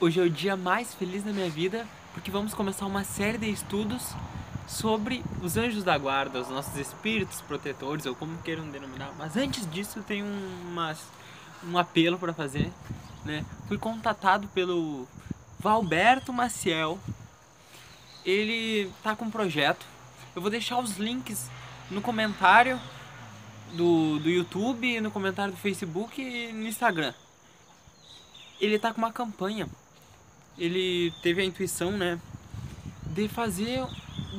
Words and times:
Hoje 0.00 0.20
é 0.20 0.22
o 0.22 0.30
dia 0.30 0.56
mais 0.56 0.94
feliz 0.94 1.24
da 1.24 1.32
minha 1.32 1.50
vida 1.50 1.84
porque 2.14 2.30
vamos 2.30 2.54
começar 2.54 2.86
uma 2.86 3.02
série 3.02 3.36
de 3.36 3.50
estudos 3.50 4.14
sobre 4.64 5.24
os 5.42 5.56
anjos 5.56 5.82
da 5.82 5.98
guarda, 5.98 6.40
os 6.40 6.48
nossos 6.48 6.76
espíritos 6.76 7.40
protetores, 7.40 8.06
ou 8.06 8.14
como 8.14 8.38
queiram 8.42 8.70
denominar. 8.70 9.12
Mas 9.18 9.36
antes 9.36 9.68
disso, 9.68 9.98
eu 9.98 10.04
tenho 10.04 10.24
um 10.24 11.76
apelo 11.76 12.16
para 12.16 12.32
fazer. 12.32 12.70
Né? 13.24 13.44
Fui 13.66 13.76
contatado 13.76 14.46
pelo 14.48 15.04
Valberto 15.58 16.32
Maciel. 16.32 16.96
Ele 18.24 18.92
tá 19.02 19.16
com 19.16 19.24
um 19.24 19.30
projeto. 19.32 19.84
Eu 20.32 20.40
vou 20.40 20.50
deixar 20.50 20.78
os 20.78 20.96
links 20.96 21.50
no 21.90 22.00
comentário 22.00 22.80
do, 23.72 24.20
do 24.20 24.30
YouTube, 24.30 25.00
no 25.00 25.10
comentário 25.10 25.52
do 25.52 25.58
Facebook 25.58 26.22
e 26.22 26.52
no 26.52 26.68
Instagram. 26.68 27.12
Ele 28.60 28.78
tá 28.78 28.92
com 28.94 28.98
uma 28.98 29.12
campanha 29.12 29.68
ele 30.58 31.12
teve 31.22 31.40
a 31.40 31.44
intuição, 31.44 31.92
né, 31.92 32.18
de 33.06 33.28
fazer, 33.28 33.86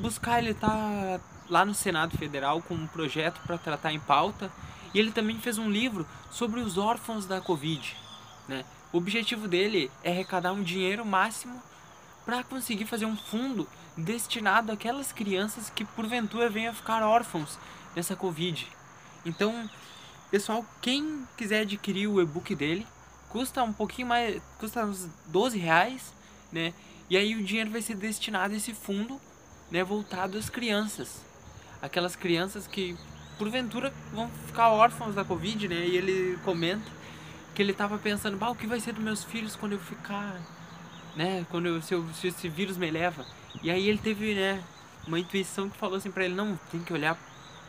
buscar, 0.01 0.39
ele 0.39 0.53
tá 0.53 1.19
lá 1.49 1.65
no 1.65 1.73
Senado 1.73 2.17
Federal 2.17 2.61
com 2.61 2.75
um 2.75 2.87
projeto 2.87 3.39
para 3.45 3.57
tratar 3.57 3.91
em 3.91 3.99
pauta, 3.99 4.51
e 4.93 4.99
ele 4.99 5.11
também 5.11 5.39
fez 5.39 5.57
um 5.57 5.69
livro 5.69 6.05
sobre 6.29 6.59
os 6.59 6.77
órfãos 6.77 7.25
da 7.25 7.39
Covid, 7.41 7.95
né. 8.47 8.65
O 8.91 8.97
objetivo 8.97 9.47
dele 9.47 9.91
é 10.03 10.09
arrecadar 10.11 10.51
um 10.51 10.63
dinheiro 10.63 11.05
máximo 11.05 11.61
para 12.25 12.43
conseguir 12.43 12.85
fazer 12.85 13.05
um 13.05 13.15
fundo 13.15 13.67
destinado 13.95 14.71
àquelas 14.71 15.11
crianças 15.11 15.69
que 15.69 15.85
porventura 15.85 16.49
venham 16.49 16.71
a 16.71 16.75
ficar 16.75 17.03
órfãos 17.03 17.59
dessa 17.93 18.15
Covid. 18.15 18.67
Então, 19.23 19.69
pessoal, 20.31 20.65
quem 20.81 21.27
quiser 21.37 21.61
adquirir 21.61 22.07
o 22.07 22.19
e-book 22.19 22.55
dele, 22.55 22.87
custa 23.29 23.63
um 23.63 23.73
pouquinho 23.73 24.07
mais, 24.07 24.41
custa 24.59 24.83
uns 24.85 25.07
12 25.27 25.57
reais, 25.57 26.13
né? 26.51 26.73
E 27.09 27.17
aí 27.17 27.35
o 27.35 27.43
dinheiro 27.43 27.71
vai 27.71 27.81
ser 27.81 27.95
destinado 27.95 28.53
a 28.53 28.57
esse 28.57 28.73
fundo, 28.73 29.19
né, 29.71 29.83
voltado 29.83 30.37
às 30.37 30.49
crianças. 30.49 31.21
Aquelas 31.81 32.15
crianças 32.15 32.67
que 32.67 32.97
porventura 33.37 33.93
vão 34.11 34.29
ficar 34.45 34.69
órfãos 34.69 35.15
da 35.15 35.23
Covid, 35.23 35.67
né? 35.67 35.87
E 35.87 35.95
ele 35.95 36.37
comenta 36.43 36.99
que 37.55 37.61
ele 37.61 37.71
estava 37.71 37.97
pensando, 37.97 38.37
bah, 38.37 38.49
o 38.49 38.55
que 38.55 38.67
vai 38.67 38.79
ser 38.79 38.93
dos 38.93 39.03
meus 39.03 39.23
filhos 39.23 39.55
quando 39.55 39.73
eu 39.73 39.79
ficar, 39.79 40.39
né, 41.15 41.45
quando 41.49 41.65
eu, 41.65 41.81
se, 41.81 41.93
eu, 41.93 42.07
se 42.13 42.27
esse 42.27 42.47
vírus 42.47 42.77
me 42.77 42.89
leva. 42.89 43.25
E 43.63 43.71
aí 43.71 43.87
ele 43.87 43.97
teve, 43.97 44.33
né, 44.35 44.63
uma 45.07 45.19
intuição 45.19 45.69
que 45.69 45.77
falou 45.77 45.97
assim 45.97 46.11
para 46.11 46.25
ele, 46.25 46.35
não, 46.35 46.59
tem 46.71 46.81
que 46.81 46.93
olhar 46.93 47.17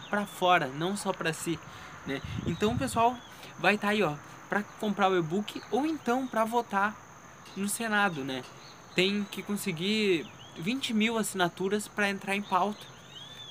para 0.09 0.27
fora, 0.27 0.67
não 0.67 0.97
só 0.97 1.13
para 1.13 1.33
si, 1.33 1.59
né? 2.07 2.21
Então, 2.47 2.77
pessoal, 2.77 3.17
vai 3.59 3.77
estar 3.77 3.89
tá 3.89 3.93
aí, 3.93 4.03
ó, 4.03 4.15
para 4.51 4.65
comprar 4.81 5.09
o 5.09 5.17
e-book 5.17 5.63
ou 5.71 5.87
então 5.87 6.27
para 6.27 6.45
votar 6.45 6.97
no 7.57 7.69
Senado, 7.69 8.25
né? 8.25 8.43
Tem 8.97 9.25
que 9.31 9.45
conseguir 9.45 10.27
20 10.59 10.93
mil 10.93 11.17
assinaturas 11.17 11.87
para 11.87 12.11
entrar 12.11 12.35
em 12.35 12.43
pauta. 12.43 12.85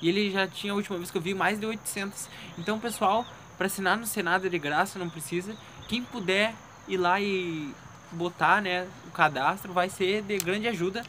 E 0.02 0.08
ele 0.08 0.30
já 0.30 0.46
tinha 0.46 0.72
a 0.72 0.76
última 0.76 0.98
vez 0.98 1.10
que 1.10 1.16
eu 1.16 1.22
vi 1.22 1.34
mais 1.34 1.58
de 1.58 1.66
800. 1.66 2.28
Então, 2.58 2.78
pessoal, 2.78 3.26
para 3.56 3.66
assinar 3.66 3.96
no 3.96 4.06
Senado 4.06 4.46
é 4.46 4.50
de 4.50 4.58
graça, 4.58 4.98
não 4.98 5.08
precisa. 5.08 5.56
Quem 5.88 6.04
puder 6.04 6.54
ir 6.86 6.98
lá 6.98 7.20
e 7.20 7.74
botar, 8.12 8.60
né, 8.60 8.86
o 9.06 9.10
cadastro 9.10 9.72
vai 9.72 9.88
ser 9.88 10.22
de 10.22 10.38
grande 10.38 10.68
ajuda. 10.68 11.04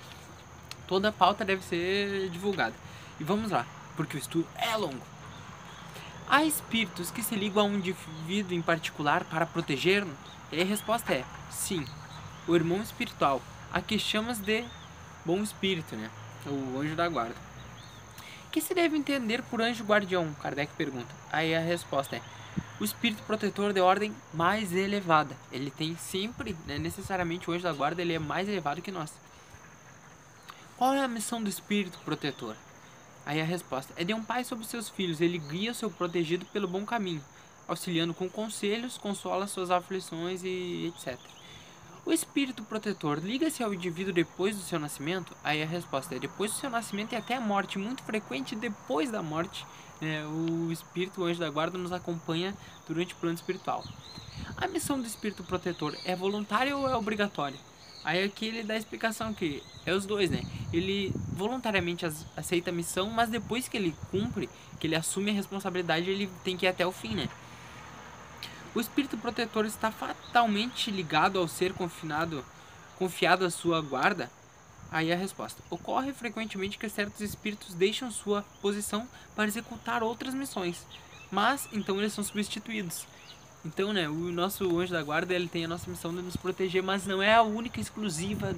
Toda 0.87 1.09
a 1.09 1.11
pauta 1.11 1.43
deve 1.43 1.63
ser 1.63 2.29
divulgada. 2.29 2.75
E 3.19 3.23
vamos 3.23 3.51
lá, 3.51 3.65
porque 3.95 4.17
o 4.17 4.19
estudo 4.19 4.47
é 4.55 4.75
longo. 4.75 5.10
Há 6.31 6.45
espíritos 6.45 7.11
que 7.11 7.21
se 7.21 7.35
ligam 7.35 7.61
a 7.61 7.65
um 7.65 7.75
indivíduo 7.75 8.53
em 8.53 8.61
particular 8.61 9.25
para 9.25 9.45
proteger-no? 9.45 10.15
E 10.49 10.61
a 10.61 10.63
resposta 10.63 11.11
é 11.11 11.25
sim. 11.49 11.85
O 12.47 12.55
irmão 12.55 12.81
espiritual, 12.81 13.41
a 13.69 13.81
que 13.81 13.99
chamas 13.99 14.39
de 14.39 14.63
bom 15.25 15.43
espírito, 15.43 15.93
né? 15.93 16.09
O 16.45 16.79
anjo 16.79 16.95
da 16.95 17.09
guarda. 17.09 17.35
que 18.49 18.61
se 18.61 18.73
deve 18.73 18.95
entender 18.95 19.43
por 19.43 19.61
anjo 19.61 19.83
guardião? 19.83 20.33
Kardec 20.41 20.71
pergunta. 20.77 21.13
Aí 21.33 21.53
a 21.53 21.59
resposta 21.59 22.15
é: 22.15 22.21
o 22.79 22.85
espírito 22.85 23.21
protetor 23.23 23.73
de 23.73 23.81
ordem 23.81 24.15
mais 24.33 24.71
elevada. 24.71 25.35
Ele 25.51 25.69
tem 25.69 25.97
sempre, 25.97 26.55
né, 26.65 26.77
necessariamente 26.79 27.49
o 27.49 27.53
anjo 27.53 27.63
da 27.63 27.73
guarda, 27.73 28.01
ele 28.01 28.13
é 28.13 28.19
mais 28.19 28.47
elevado 28.47 28.81
que 28.81 28.89
nós. 28.89 29.11
Qual 30.77 30.93
é 30.93 31.03
a 31.03 31.09
missão 31.09 31.43
do 31.43 31.49
espírito 31.49 31.99
protetor? 32.05 32.55
Aí 33.25 33.39
a 33.39 33.45
resposta 33.45 33.93
é 33.95 34.03
de 34.03 34.13
um 34.13 34.23
pai 34.23 34.43
sobre 34.43 34.65
seus 34.65 34.89
filhos, 34.89 35.21
ele 35.21 35.37
guia 35.37 35.73
seu 35.73 35.91
protegido 35.91 36.45
pelo 36.47 36.67
bom 36.67 36.85
caminho, 36.85 37.23
auxiliando 37.67 38.13
com 38.13 38.29
conselhos, 38.29 38.97
consola 38.97 39.47
suas 39.47 39.69
aflições 39.69 40.43
e 40.43 40.93
etc. 40.95 41.19
O 42.03 42.11
espírito 42.11 42.63
protetor 42.63 43.19
liga-se 43.19 43.61
ao 43.61 43.71
indivíduo 43.73 44.11
depois 44.11 44.55
do 44.55 44.63
seu 44.63 44.79
nascimento? 44.79 45.37
Aí 45.43 45.61
a 45.61 45.67
resposta 45.67 46.15
é 46.15 46.19
depois 46.19 46.51
do 46.51 46.57
seu 46.57 46.69
nascimento 46.69 47.13
e 47.13 47.15
até 47.15 47.35
a 47.35 47.41
morte, 47.41 47.77
muito 47.77 48.01
frequente 48.01 48.55
depois 48.55 49.11
da 49.11 49.21
morte. 49.21 49.65
Né? 50.01 50.25
O 50.25 50.71
espírito, 50.71 51.21
o 51.21 51.25
anjo 51.25 51.39
da 51.39 51.49
guarda, 51.51 51.77
nos 51.77 51.91
acompanha 51.91 52.55
durante 52.87 53.13
o 53.13 53.17
plano 53.17 53.35
espiritual. 53.35 53.83
A 54.57 54.67
missão 54.67 54.99
do 54.99 55.05
espírito 55.05 55.43
protetor 55.43 55.95
é 56.03 56.15
voluntária 56.15 56.75
ou 56.75 56.89
é 56.89 56.95
obrigatória? 56.95 57.59
Aí 58.03 58.23
aqui 58.23 58.47
ele 58.47 58.63
dá 58.63 58.73
a 58.73 58.77
explicação 58.77 59.31
que 59.31 59.61
é 59.85 59.93
os 59.93 60.07
dois, 60.07 60.31
né? 60.31 60.41
Ele 60.71 61.13
voluntariamente 61.33 62.05
aceita 62.35 62.69
a 62.69 62.73
missão, 62.73 63.09
mas 63.09 63.29
depois 63.29 63.67
que 63.67 63.75
ele 63.75 63.95
cumpre, 64.09 64.49
que 64.79 64.87
ele 64.87 64.95
assume 64.95 65.31
a 65.31 65.33
responsabilidade, 65.33 66.09
ele 66.09 66.29
tem 66.43 66.55
que 66.55 66.65
ir 66.65 66.69
até 66.69 66.85
o 66.85 66.91
fim, 66.91 67.15
né? 67.15 67.29
O 68.73 68.79
espírito 68.79 69.17
protetor 69.17 69.65
está 69.65 69.91
fatalmente 69.91 70.89
ligado 70.89 71.37
ao 71.37 71.47
ser 71.47 71.73
confinado, 71.73 72.43
confiado 72.97 73.43
à 73.43 73.49
sua 73.49 73.81
guarda? 73.81 74.31
Aí 74.89 75.11
a 75.11 75.15
resposta: 75.15 75.61
ocorre 75.69 76.13
frequentemente 76.13 76.77
que 76.77 76.87
certos 76.87 77.21
espíritos 77.21 77.73
deixam 77.73 78.09
sua 78.09 78.43
posição 78.61 79.07
para 79.35 79.47
executar 79.47 80.03
outras 80.03 80.33
missões, 80.33 80.85
mas 81.29 81.67
então 81.73 81.97
eles 81.97 82.13
são 82.13 82.23
substituídos. 82.23 83.05
Então, 83.63 83.93
né, 83.93 84.09
o 84.09 84.31
nosso 84.31 84.79
anjo 84.79 84.91
da 84.91 85.03
guarda, 85.03 85.33
ele 85.33 85.47
tem 85.47 85.65
a 85.65 85.67
nossa 85.67 85.89
missão 85.89 86.11
de 86.13 86.21
nos 86.21 86.35
proteger, 86.35 86.81
mas 86.81 87.05
não 87.05 87.21
é 87.21 87.35
a 87.35 87.43
única 87.43 87.79
exclusiva. 87.79 88.55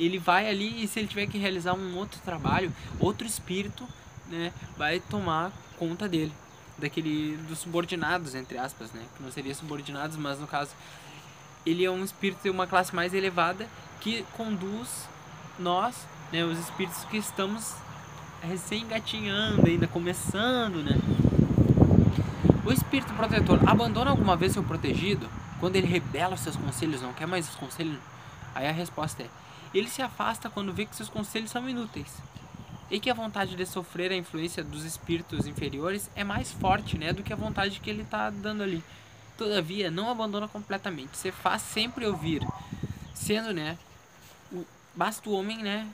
Ele 0.00 0.18
vai 0.18 0.48
ali 0.48 0.82
e 0.82 0.88
se 0.88 0.98
ele 0.98 1.06
tiver 1.06 1.26
que 1.26 1.36
realizar 1.36 1.74
um 1.74 1.96
outro 1.96 2.18
trabalho, 2.24 2.72
outro 2.98 3.26
espírito, 3.26 3.86
né, 4.28 4.52
vai 4.76 4.98
tomar 4.98 5.52
conta 5.78 6.08
dele, 6.08 6.32
daquele 6.78 7.36
dos 7.48 7.58
subordinados, 7.58 8.34
entre 8.34 8.56
aspas, 8.56 8.90
né, 8.92 9.02
que 9.14 9.22
não 9.22 9.30
seria 9.30 9.54
subordinados, 9.54 10.16
mas 10.16 10.40
no 10.40 10.46
caso 10.46 10.70
ele 11.66 11.84
é 11.84 11.90
um 11.90 12.02
espírito 12.02 12.42
de 12.42 12.50
uma 12.50 12.66
classe 12.66 12.94
mais 12.94 13.12
elevada 13.12 13.68
que 14.00 14.24
conduz 14.36 15.06
nós, 15.58 16.06
né, 16.32 16.42
os 16.44 16.58
espíritos 16.58 17.04
que 17.04 17.18
estamos 17.18 17.74
recém 18.42 18.82
engatinhando, 18.82 19.68
ainda 19.68 19.86
começando, 19.86 20.82
né, 20.82 20.98
o 22.64 22.72
espírito 22.72 23.12
protetor 23.14 23.68
abandona 23.68 24.10
alguma 24.10 24.36
vez 24.36 24.52
seu 24.52 24.62
protegido? 24.62 25.28
Quando 25.58 25.76
ele 25.76 25.86
rebela 25.86 26.34
os 26.36 26.40
seus 26.40 26.56
conselhos, 26.56 27.02
não 27.02 27.12
quer 27.12 27.26
mais 27.26 27.48
os 27.48 27.56
conselhos? 27.56 27.98
Aí 28.54 28.66
a 28.66 28.72
resposta 28.72 29.24
é: 29.24 29.26
ele 29.78 29.88
se 29.88 30.02
afasta 30.02 30.50
quando 30.50 30.72
vê 30.72 30.84
que 30.84 30.96
seus 30.96 31.08
conselhos 31.08 31.50
são 31.50 31.68
inúteis. 31.68 32.08
E 32.90 32.98
que 32.98 33.08
a 33.08 33.14
vontade 33.14 33.54
de 33.54 33.64
sofrer 33.64 34.10
a 34.10 34.16
influência 34.16 34.64
dos 34.64 34.84
espíritos 34.84 35.46
inferiores 35.46 36.10
é 36.16 36.24
mais 36.24 36.50
forte, 36.50 36.98
né, 36.98 37.12
do 37.12 37.22
que 37.22 37.32
a 37.32 37.36
vontade 37.36 37.78
que 37.78 37.88
ele 37.88 38.02
está 38.02 38.30
dando 38.30 38.62
ali. 38.62 38.82
Todavia, 39.38 39.90
não 39.90 40.10
abandona 40.10 40.48
completamente. 40.48 41.16
Você 41.16 41.30
faz 41.30 41.62
sempre 41.62 42.04
ouvir, 42.04 42.46
sendo, 43.14 43.52
né, 43.52 43.78
o, 44.52 44.66
basta 44.94 45.28
o 45.30 45.32
homem, 45.32 45.58
né, 45.58 45.88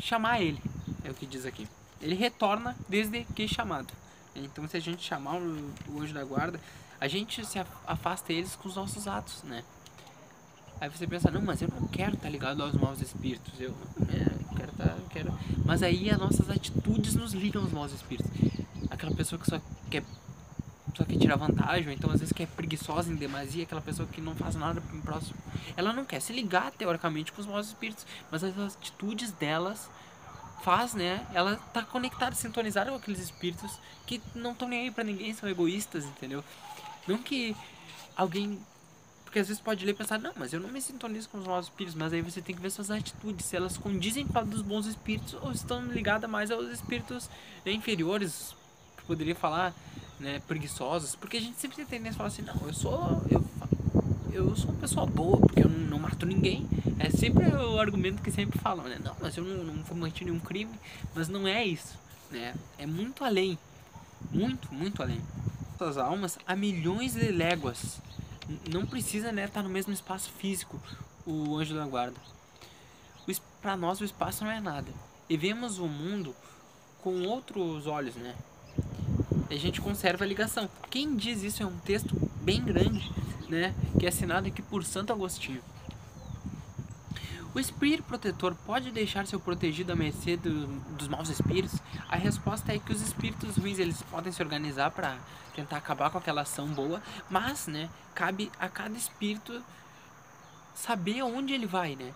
chamar 0.00 0.40
ele. 0.40 0.60
É 1.04 1.10
o 1.10 1.14
que 1.14 1.24
diz 1.24 1.46
aqui. 1.46 1.68
Ele 2.00 2.14
retorna 2.14 2.76
desde 2.88 3.24
que 3.24 3.46
chamado. 3.46 3.92
Então, 4.34 4.66
se 4.66 4.76
a 4.76 4.80
gente 4.80 5.02
chamar 5.02 5.36
o, 5.36 5.72
o 5.88 6.00
anjo 6.00 6.14
da 6.14 6.24
guarda, 6.24 6.60
a 7.00 7.08
gente 7.08 7.44
se 7.46 7.58
afasta 7.86 8.32
eles 8.32 8.56
com 8.56 8.68
os 8.68 8.76
nossos 8.76 9.06
atos, 9.06 9.42
né? 9.44 9.64
Aí 10.80 10.88
você 10.88 11.06
pensa, 11.06 11.30
não, 11.30 11.42
mas 11.42 11.60
eu 11.60 11.68
não 11.68 11.86
quero 11.88 12.14
estar 12.14 12.22
tá 12.22 12.30
ligado 12.30 12.62
aos 12.62 12.72
maus 12.72 13.02
espíritos. 13.02 13.52
Eu, 13.60 13.74
é, 14.08 14.56
quero 14.56 14.72
estar, 14.72 14.88
tá, 14.88 14.96
quero. 15.10 15.38
Mas 15.64 15.82
aí 15.82 16.08
as 16.08 16.18
nossas 16.18 16.48
atitudes 16.48 17.14
nos 17.14 17.34
ligam 17.34 17.62
aos 17.62 17.70
maus 17.70 17.92
espíritos. 17.92 18.30
Aquela 18.90 19.14
pessoa 19.14 19.38
que 19.38 19.46
só 19.46 19.60
quer, 19.90 20.02
só 20.96 21.04
quer 21.04 21.18
tirar 21.18 21.36
vantagem, 21.36 21.88
ou 21.88 21.92
então 21.92 22.10
às 22.10 22.20
vezes 22.20 22.32
que 22.32 22.42
é 22.42 22.46
preguiçosa 22.46 23.12
em 23.12 23.14
demasia, 23.14 23.64
aquela 23.64 23.82
pessoa 23.82 24.08
que 24.08 24.22
não 24.22 24.34
faz 24.34 24.54
nada 24.54 24.80
pro 24.80 25.02
próximo. 25.02 25.36
Ela 25.76 25.92
não 25.92 26.04
quer 26.06 26.20
se 26.20 26.32
ligar 26.32 26.70
teoricamente 26.72 27.30
com 27.30 27.42
os 27.42 27.46
maus 27.46 27.66
espíritos, 27.66 28.06
mas 28.30 28.42
as 28.42 28.58
atitudes 28.58 29.32
delas 29.32 29.90
faz, 30.62 30.94
né? 30.94 31.26
Ela 31.34 31.56
tá 31.74 31.82
conectada, 31.82 32.34
sintonizada 32.34 32.90
com 32.90 32.96
aqueles 32.96 33.20
espíritos 33.20 33.78
que 34.06 34.20
não 34.34 34.52
estão 34.52 34.66
nem 34.66 34.80
aí 34.80 34.90
para 34.90 35.04
ninguém, 35.04 35.34
são 35.34 35.48
egoístas, 35.48 36.06
entendeu? 36.06 36.42
Não 37.06 37.18
que 37.18 37.54
alguém 38.16 38.58
porque 39.30 39.38
às 39.38 39.46
vezes 39.46 39.62
pode 39.62 39.86
ler 39.86 39.92
e 39.92 39.94
pensar, 39.94 40.18
não, 40.18 40.32
mas 40.34 40.52
eu 40.52 40.58
não 40.58 40.68
me 40.68 40.82
sintonizo 40.82 41.28
com 41.28 41.38
os 41.38 41.46
maus 41.46 41.66
espíritos, 41.66 41.94
mas 41.94 42.12
aí 42.12 42.20
você 42.20 42.42
tem 42.42 42.52
que 42.52 42.60
ver 42.60 42.68
suas 42.68 42.90
atitudes, 42.90 43.46
se 43.46 43.54
elas 43.54 43.76
condizem 43.76 44.26
para 44.26 44.44
dos 44.44 44.60
bons 44.60 44.86
espíritos 44.86 45.34
ou 45.40 45.52
estão 45.52 45.84
ligadas 45.84 46.28
mais 46.28 46.50
aos 46.50 46.68
espíritos 46.68 47.30
né, 47.64 47.70
inferiores, 47.70 48.56
que 48.96 49.04
poderia 49.04 49.36
falar, 49.36 49.72
né, 50.18 50.42
preguiçosos, 50.48 51.14
porque 51.14 51.36
a 51.36 51.40
gente 51.40 51.60
sempre 51.60 51.76
tem 51.76 51.86
tendência 51.86 52.14
a 52.14 52.16
falar 52.16 52.28
assim, 52.28 52.42
não, 52.42 52.66
eu 52.66 52.74
sou, 52.74 53.22
eu 53.30 53.40
eu 54.32 54.56
sou 54.56 54.70
uma 54.70 54.80
pessoa 54.80 55.06
boa, 55.06 55.38
porque 55.38 55.60
eu 55.60 55.68
não, 55.68 55.78
não 55.78 55.98
mato 55.98 56.24
ninguém. 56.24 56.66
É 56.98 57.10
sempre 57.10 57.46
o 57.48 57.78
argumento 57.80 58.22
que 58.22 58.30
sempre 58.30 58.58
falam, 58.58 58.84
né? 58.84 58.98
Não, 59.02 59.14
mas 59.20 59.36
eu 59.36 59.44
não, 59.44 59.64
não 59.64 59.82
cometi 59.82 60.24
nenhum 60.24 60.38
crime. 60.38 60.70
Mas 61.14 61.28
não 61.28 61.48
é 61.48 61.64
isso, 61.64 61.98
né? 62.30 62.54
É 62.78 62.86
muito 62.86 63.24
além. 63.24 63.58
Muito, 64.30 64.72
muito 64.72 65.02
além. 65.02 65.20
Essas 65.74 65.98
almas 65.98 66.38
há 66.46 66.54
milhões 66.54 67.14
de 67.14 67.30
léguas. 67.32 68.00
Não 68.70 68.86
precisa, 68.86 69.32
né, 69.32 69.44
estar 69.44 69.60
tá 69.60 69.62
no 69.62 69.72
mesmo 69.72 69.92
espaço 69.92 70.30
físico, 70.38 70.80
o 71.26 71.56
anjo 71.56 71.74
da 71.74 71.86
guarda. 71.86 72.20
Para 73.60 73.76
nós 73.76 74.00
o 74.00 74.04
espaço 74.04 74.42
não 74.42 74.50
é 74.50 74.58
nada. 74.58 74.90
E 75.28 75.36
vemos 75.36 75.78
o 75.78 75.86
mundo 75.86 76.34
com 77.02 77.22
outros 77.24 77.86
olhos, 77.86 78.14
né? 78.14 78.34
A 79.50 79.54
gente 79.54 79.80
conserva 79.82 80.24
a 80.24 80.26
ligação. 80.26 80.68
Quem 80.88 81.14
diz 81.14 81.42
isso 81.42 81.62
é 81.62 81.66
um 81.66 81.76
texto 81.78 82.14
bem 82.40 82.62
grande, 82.64 83.10
né? 83.48 83.74
Que 83.98 84.06
é 84.06 84.08
assinado 84.08 84.48
aqui 84.48 84.62
por 84.62 84.82
Santo 84.82 85.12
Agostinho. 85.12 85.62
O 87.52 87.58
espírito 87.58 88.04
protetor 88.04 88.54
pode 88.64 88.92
deixar 88.92 89.26
seu 89.26 89.40
protegido 89.40 89.92
à 89.92 89.96
mercê 89.96 90.36
do, 90.36 90.68
dos 90.96 91.08
maus 91.08 91.28
espíritos? 91.28 91.80
A 92.08 92.14
resposta 92.14 92.72
é 92.72 92.78
que 92.78 92.92
os 92.92 93.02
espíritos 93.02 93.56
ruins 93.56 93.80
eles 93.80 94.00
podem 94.02 94.32
se 94.32 94.40
organizar 94.40 94.92
para 94.92 95.18
tentar 95.52 95.78
acabar 95.78 96.10
com 96.10 96.18
aquela 96.18 96.42
ação 96.42 96.68
boa, 96.68 97.02
mas, 97.28 97.66
né, 97.66 97.90
cabe 98.14 98.52
a 98.60 98.68
cada 98.68 98.96
espírito 98.96 99.60
saber 100.76 101.22
onde 101.22 101.52
ele 101.52 101.66
vai, 101.66 101.96
né? 101.96 102.14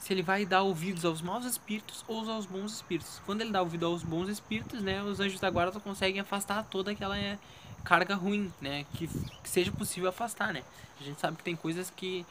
Se 0.00 0.12
ele 0.12 0.22
vai 0.22 0.44
dar 0.44 0.60
ouvidos 0.60 1.06
aos 1.06 1.22
maus 1.22 1.46
espíritos 1.46 2.04
ou 2.06 2.30
aos 2.30 2.44
bons 2.44 2.74
espíritos. 2.74 3.22
Quando 3.24 3.40
ele 3.40 3.50
dá 3.50 3.62
ouvido 3.62 3.86
aos 3.86 4.02
bons 4.02 4.28
espíritos, 4.28 4.82
né, 4.82 5.02
os 5.02 5.18
anjos 5.18 5.40
da 5.40 5.48
guarda 5.48 5.80
conseguem 5.80 6.20
afastar 6.20 6.62
toda 6.62 6.90
aquela 6.90 7.18
é, 7.18 7.38
carga 7.84 8.14
ruim, 8.14 8.52
né, 8.60 8.84
que, 8.92 9.08
que 9.08 9.48
seja 9.48 9.72
possível 9.72 10.10
afastar, 10.10 10.52
né? 10.52 10.62
A 11.00 11.02
gente 11.02 11.18
sabe 11.18 11.38
que 11.38 11.42
tem 11.42 11.56
coisas 11.56 11.88
que 11.88 12.26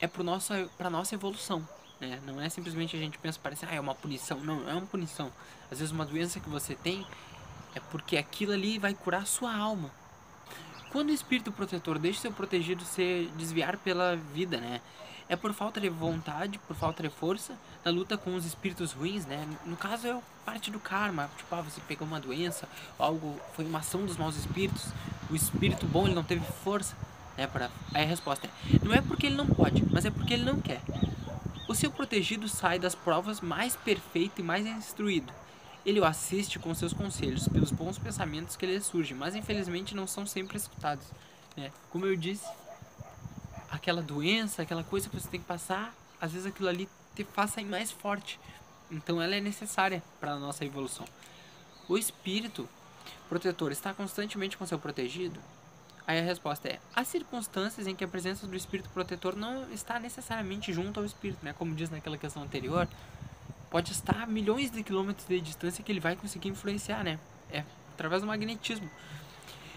é 0.00 0.06
para 0.06 0.22
nossa 0.22 0.70
nossa 0.88 1.16
evolução. 1.16 1.66
Né? 2.00 2.20
Não 2.26 2.40
é 2.40 2.48
simplesmente 2.48 2.96
a 2.96 2.98
gente 2.98 3.18
pensa, 3.18 3.38
parece, 3.42 3.64
ah, 3.66 3.74
é 3.74 3.80
uma 3.80 3.94
punição. 3.94 4.38
Não, 4.40 4.68
é 4.68 4.72
uma 4.72 4.86
punição. 4.86 5.32
Às 5.70 5.78
vezes 5.78 5.92
uma 5.92 6.04
doença 6.04 6.40
que 6.40 6.48
você 6.48 6.74
tem 6.74 7.06
é 7.74 7.80
porque 7.90 8.16
aquilo 8.16 8.52
ali 8.52 8.78
vai 8.78 8.94
curar 8.94 9.22
a 9.22 9.26
sua 9.26 9.54
alma. 9.54 9.90
Quando 10.90 11.10
o 11.10 11.12
espírito 11.12 11.52
protetor 11.52 11.98
deixa 11.98 12.20
seu 12.20 12.32
protegido 12.32 12.82
se 12.84 13.30
desviar 13.36 13.76
pela 13.76 14.16
vida, 14.16 14.58
né? 14.58 14.80
É 15.28 15.36
por 15.36 15.52
falta 15.52 15.78
de 15.78 15.90
vontade, 15.90 16.58
por 16.66 16.74
falta 16.74 17.02
de 17.02 17.10
força, 17.10 17.54
na 17.84 17.90
luta 17.90 18.16
com 18.16 18.34
os 18.34 18.46
espíritos 18.46 18.92
ruins, 18.92 19.26
né? 19.26 19.46
No 19.66 19.76
caso 19.76 20.06
é 20.06 20.18
parte 20.46 20.70
do 20.70 20.80
karma, 20.80 21.28
tipo, 21.36 21.54
ah, 21.54 21.60
você 21.60 21.82
pegou 21.86 22.08
uma 22.08 22.18
doença, 22.18 22.66
algo 22.98 23.38
foi 23.54 23.66
uma 23.66 23.80
ação 23.80 24.06
dos 24.06 24.16
maus 24.16 24.36
espíritos, 24.36 24.86
o 25.30 25.36
espírito 25.36 25.86
bom 25.86 26.06
ele 26.06 26.14
não 26.14 26.24
teve 26.24 26.42
força, 26.64 26.96
né? 27.36 27.46
Para 27.46 27.70
aí 27.92 28.04
a 28.04 28.06
resposta 28.06 28.46
é, 28.46 28.50
não 28.82 28.94
é 28.94 29.02
porque 29.02 29.26
ele 29.26 29.36
não 29.36 29.46
pode, 29.46 29.84
mas 29.92 30.06
é 30.06 30.10
porque 30.10 30.32
ele 30.32 30.44
não 30.44 30.58
quer. 30.58 30.80
O 31.68 31.74
seu 31.74 31.90
protegido 31.90 32.48
sai 32.48 32.78
das 32.78 32.94
provas 32.94 33.42
mais 33.42 33.76
perfeito 33.76 34.40
e 34.40 34.42
mais 34.42 34.66
instruído. 34.66 35.30
Ele 35.84 36.00
o 36.00 36.04
assiste 36.04 36.58
com 36.58 36.74
seus 36.74 36.94
conselhos, 36.94 37.46
pelos 37.46 37.70
bons 37.70 37.98
pensamentos 37.98 38.56
que 38.56 38.64
lhe 38.64 38.80
surgem, 38.80 39.14
mas 39.14 39.36
infelizmente 39.36 39.94
não 39.94 40.06
são 40.06 40.26
sempre 40.26 40.56
escutados. 40.56 41.06
Né? 41.54 41.70
Como 41.90 42.06
eu 42.06 42.16
disse, 42.16 42.46
aquela 43.70 44.00
doença, 44.00 44.62
aquela 44.62 44.82
coisa 44.82 45.10
que 45.10 45.20
você 45.20 45.28
tem 45.28 45.40
que 45.40 45.46
passar, 45.46 45.94
às 46.18 46.32
vezes 46.32 46.46
aquilo 46.46 46.70
ali 46.70 46.88
te 47.14 47.22
faça 47.22 47.60
mais 47.60 47.90
forte. 47.90 48.40
Então 48.90 49.20
ela 49.20 49.34
é 49.34 49.40
necessária 49.40 50.02
para 50.18 50.32
a 50.32 50.38
nossa 50.38 50.64
evolução. 50.64 51.06
O 51.86 51.98
espírito 51.98 52.66
protetor 53.28 53.72
está 53.72 53.92
constantemente 53.92 54.56
com 54.56 54.64
seu 54.64 54.78
protegido? 54.78 55.38
Aí 56.08 56.18
a 56.18 56.22
resposta 56.22 56.66
é: 56.66 56.78
há 56.96 57.04
circunstâncias 57.04 57.86
em 57.86 57.94
que 57.94 58.02
a 58.02 58.08
presença 58.08 58.46
do 58.46 58.56
espírito 58.56 58.88
protetor 58.88 59.36
não 59.36 59.70
está 59.70 60.00
necessariamente 60.00 60.72
junto 60.72 60.98
ao 60.98 61.04
espírito, 61.04 61.44
né? 61.44 61.52
Como 61.52 61.74
diz 61.74 61.90
naquela 61.90 62.16
questão 62.16 62.42
anterior, 62.42 62.88
pode 63.70 63.92
estar 63.92 64.22
a 64.22 64.26
milhões 64.26 64.70
de 64.70 64.82
quilômetros 64.82 65.28
de 65.28 65.38
distância 65.38 65.84
que 65.84 65.92
ele 65.92 66.00
vai 66.00 66.16
conseguir 66.16 66.48
influenciar, 66.48 67.04
né? 67.04 67.18
É 67.50 67.62
através 67.92 68.22
do 68.22 68.26
magnetismo. 68.26 68.88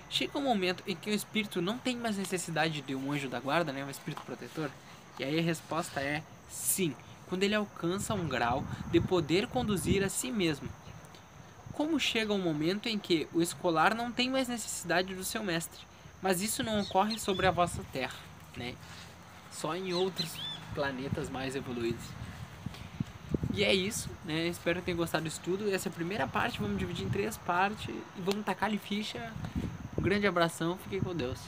Chega 0.10 0.38
um 0.38 0.42
momento 0.42 0.84
em 0.88 0.96
que 0.96 1.10
o 1.10 1.14
espírito 1.14 1.62
não 1.62 1.78
tem 1.78 1.98
mais 1.98 2.16
necessidade 2.16 2.82
de 2.82 2.96
um 2.96 3.12
anjo 3.12 3.28
da 3.28 3.40
guarda, 3.42 3.74
né? 3.74 3.84
Um 3.84 3.90
espírito 3.90 4.22
protetor. 4.22 4.72
E 5.20 5.26
aí 5.26 5.38
a 5.38 5.42
resposta 5.42 6.00
é 6.00 6.24
sim, 6.50 6.96
quando 7.28 7.44
ele 7.44 7.56
alcança 7.56 8.14
um 8.14 8.26
grau 8.26 8.64
de 8.90 9.02
poder 9.02 9.48
conduzir 9.48 10.02
a 10.02 10.08
si 10.08 10.32
mesmo. 10.32 10.70
Como 11.74 12.00
chega 12.00 12.32
um 12.32 12.42
momento 12.42 12.88
em 12.88 12.98
que 12.98 13.28
o 13.34 13.42
escolar 13.42 13.94
não 13.94 14.14
tem 14.14 14.30
mais 14.30 14.48
necessidade 14.48 15.14
do 15.14 15.26
seu 15.26 15.44
mestre, 15.44 15.91
mas 16.22 16.42
isso 16.42 16.64
não 16.64 16.82
ocorre 16.82 17.18
sobre 17.20 17.48
a 17.48 17.52
vossa 17.52 17.84
Terra, 17.92 18.18
né? 18.56 18.76
Só 19.52 19.76
em 19.76 19.94
outros 19.94 20.38
planetas 20.74 21.30
mais 21.30 21.56
evoluídos. 21.56 22.06
E 23.54 23.64
é 23.64 23.74
isso, 23.74 24.10
né? 24.24 24.48
Espero 24.48 24.80
que 24.80 24.86
tenham 24.86 24.98
gostado 24.98 25.24
do 25.24 25.28
estudo. 25.28 25.74
Essa 25.74 25.90
é 25.90 25.92
primeira 25.92 26.28
parte, 26.28 26.62
vamos 26.62 26.78
dividir 26.78 27.06
em 27.06 27.10
três 27.10 27.38
partes 27.38 27.90
e 27.90 28.22
vamos 28.22 28.46
tacar-lhe 28.46 28.78
ficha. 28.78 29.34
Um 29.98 30.02
grande 30.02 30.26
abração, 30.26 30.78
fiquem 30.78 31.02
com 31.02 31.14
Deus. 31.14 31.40